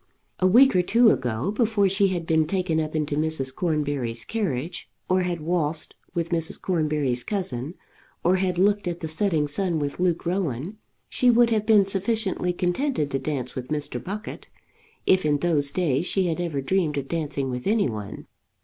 [0.39, 3.53] A week or two ago, before she had been taken up into Mrs.
[3.53, 6.59] Cornbury's carriage, or had waltzed with Mrs.
[6.59, 7.75] Cornbury's cousin,
[8.23, 10.77] or had looked at the setting sun with Luke Rowan,
[11.07, 14.03] she would have been sufficiently contented to dance with Mr.
[14.03, 14.47] Buckett,
[15.05, 18.25] if in those days she had ever dreamed of dancing with any one.